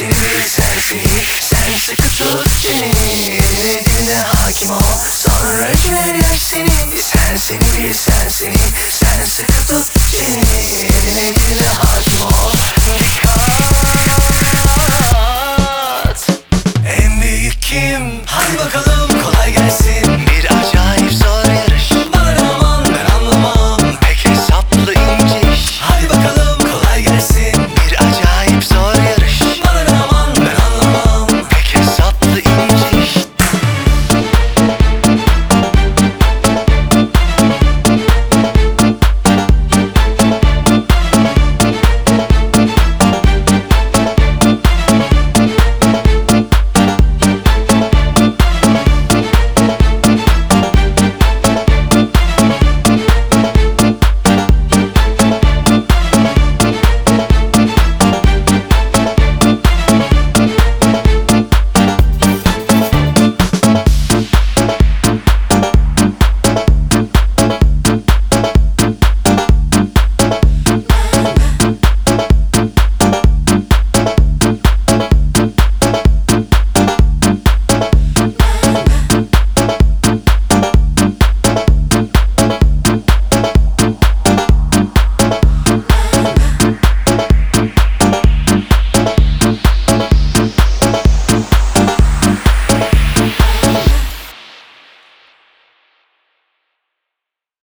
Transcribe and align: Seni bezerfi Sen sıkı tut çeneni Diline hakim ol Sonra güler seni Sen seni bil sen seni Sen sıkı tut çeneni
Seni 0.00 0.10
bezerfi 0.10 1.08
Sen 1.40 1.76
sıkı 1.78 2.08
tut 2.08 2.60
çeneni 2.60 3.42
Diline 3.86 4.14
hakim 4.14 4.70
ol 4.70 4.82
Sonra 5.10 5.72
güler 5.84 6.38
seni 6.38 7.00
Sen 7.00 7.36
seni 7.36 7.60
bil 7.60 7.94
sen 7.94 8.28
seni 8.28 8.56
Sen 8.88 9.24
sıkı 9.24 9.66
tut 9.66 10.10
çeneni 10.10 10.49